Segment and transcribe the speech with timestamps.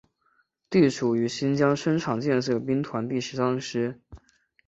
[0.71, 4.01] 隶属于新疆生产建设兵团第十三师。